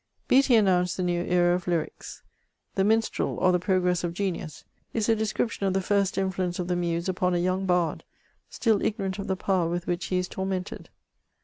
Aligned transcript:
Beattie 0.27 0.55
announced 0.55 0.97
the 0.97 1.03
new 1.03 1.23
era 1.25 1.53
of 1.53 1.67
lyrics. 1.67 2.23
'* 2.47 2.73
The 2.73 2.81
Minstzel, 2.83 3.37
or 3.37 3.51
the 3.51 3.59
Progress 3.59 4.03
of 4.03 4.15
Genius," 4.15 4.63
is 4.95 5.07
a 5.07 5.15
description 5.15 5.67
of 5.67 5.73
the 5.73 5.79
first 5.79 6.15
influ 6.15 6.39
ence 6.39 6.57
of 6.57 6.67
the 6.67 6.75
Muse 6.75 7.07
upon 7.07 7.35
a 7.35 7.37
young 7.37 7.67
bard, 7.67 8.03
still 8.49 8.81
ignorant 8.81 9.19
of 9.19 9.27
the 9.27 9.35
power 9.37 9.69
with 9.69 9.85
which 9.85 10.05
he 10.05 10.17
is 10.17 10.27
tormented. 10.27 10.89